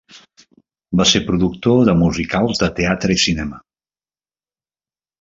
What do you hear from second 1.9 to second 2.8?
de musicals de